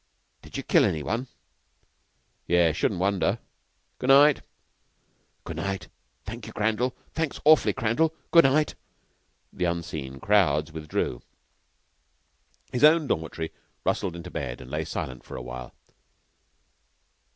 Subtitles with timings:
[0.41, 1.27] "Did you kill any one?"
[2.47, 2.75] "Yes.
[2.75, 3.37] Shouldn't wonder.
[3.99, 4.41] Good night."
[5.43, 5.89] "Good night.
[6.25, 6.95] Thank you, Crandall.
[7.13, 8.11] Thanks awf'ly, Crandall.
[8.31, 8.73] Good night."
[9.53, 11.21] The unseen crowds withdrew.
[12.71, 13.51] His own dormitory
[13.85, 15.71] rustled into bed and lay silent for a while.